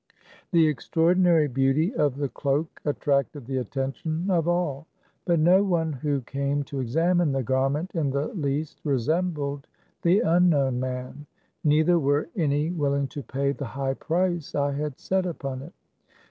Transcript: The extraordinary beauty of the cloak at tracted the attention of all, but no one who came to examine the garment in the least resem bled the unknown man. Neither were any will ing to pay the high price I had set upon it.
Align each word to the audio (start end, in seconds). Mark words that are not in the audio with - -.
The 0.51 0.65
extraordinary 0.65 1.47
beauty 1.47 1.93
of 1.93 2.15
the 2.15 2.27
cloak 2.29 2.81
at 2.83 2.99
tracted 3.01 3.45
the 3.45 3.57
attention 3.57 4.31
of 4.31 4.47
all, 4.47 4.87
but 5.25 5.37
no 5.39 5.63
one 5.63 5.93
who 5.93 6.21
came 6.21 6.63
to 6.63 6.79
examine 6.79 7.31
the 7.33 7.43
garment 7.43 7.91
in 7.93 8.09
the 8.09 8.29
least 8.29 8.83
resem 8.83 9.31
bled 9.31 9.67
the 10.01 10.21
unknown 10.21 10.79
man. 10.79 11.27
Neither 11.63 11.99
were 11.99 12.29
any 12.35 12.71
will 12.71 12.95
ing 12.95 13.09
to 13.09 13.21
pay 13.21 13.51
the 13.51 13.65
high 13.77 13.93
price 13.93 14.55
I 14.55 14.71
had 14.71 14.97
set 14.97 15.27
upon 15.27 15.61
it. 15.61 15.73